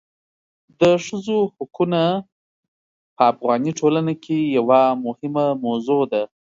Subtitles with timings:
[0.79, 2.03] د ښځو حقونه
[3.15, 6.23] په افغاني ټولنه کې یوه مهمه موضوع ده.